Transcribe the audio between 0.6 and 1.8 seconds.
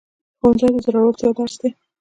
د زړورتیا درس دی